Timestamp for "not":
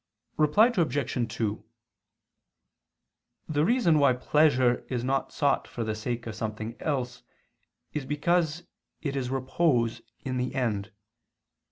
5.03-5.31